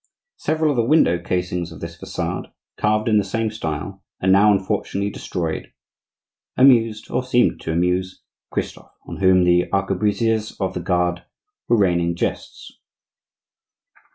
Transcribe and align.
Several 0.37 0.71
of 0.71 0.77
the 0.77 0.83
window 0.83 1.19
casings 1.19 1.71
of 1.71 1.79
this 1.79 1.95
facade, 1.95 2.51
carved 2.75 3.07
in 3.07 3.19
the 3.19 3.23
same 3.23 3.51
style, 3.51 4.01
and 4.19 4.31
now, 4.31 4.51
unfortunately, 4.51 5.11
destroyed, 5.11 5.71
amused, 6.57 7.11
or 7.11 7.23
seemed 7.23 7.61
to 7.61 7.71
amuse 7.71 8.23
Christophe, 8.49 8.97
on 9.07 9.17
whom 9.17 9.43
the 9.43 9.67
arquebusiers 9.71 10.59
of 10.59 10.73
the 10.73 10.79
guard 10.79 11.25
were 11.67 11.77
raining 11.77 12.15
jests. 12.15 12.79